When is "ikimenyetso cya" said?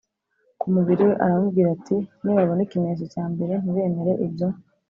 2.63-3.23